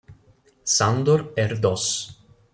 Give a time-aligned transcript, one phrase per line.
[0.63, 2.09] Sándor Erdős